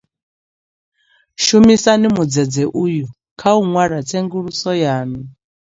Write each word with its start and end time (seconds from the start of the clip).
Shumisani 1.43 2.07
mudzedze 2.15 2.63
uyu 2.83 3.05
kha 3.39 3.51
u 3.61 3.63
ṅwala 3.69 3.97
tsenguluso 4.07 4.71
yaṋu. 4.83 5.19